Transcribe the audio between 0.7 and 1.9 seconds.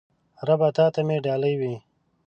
تاته مې ډالۍ وی